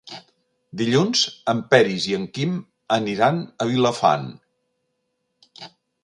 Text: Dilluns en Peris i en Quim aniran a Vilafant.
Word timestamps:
Dilluns 0.79 1.19
en 1.51 1.59
Peris 1.73 2.07
i 2.11 2.15
en 2.19 2.23
Quim 2.37 2.55
aniran 2.97 3.37
a 3.65 3.67
Vilafant. 3.73 4.25